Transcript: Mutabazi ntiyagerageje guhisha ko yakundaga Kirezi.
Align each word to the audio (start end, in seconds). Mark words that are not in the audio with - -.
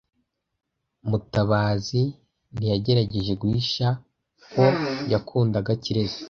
Mutabazi 1.09 2.01
ntiyagerageje 2.55 3.33
guhisha 3.41 3.87
ko 4.51 4.63
yakundaga 5.11 5.71
Kirezi. 5.83 6.19